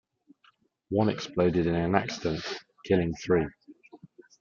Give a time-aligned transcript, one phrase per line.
[0.89, 2.43] One exploded in an accident,
[2.87, 3.45] killing three.